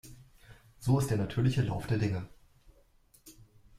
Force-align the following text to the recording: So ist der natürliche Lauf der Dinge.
So 0.79 0.97
ist 0.97 1.11
der 1.11 1.19
natürliche 1.19 1.61
Lauf 1.61 1.85
der 1.85 1.99
Dinge. 1.99 2.27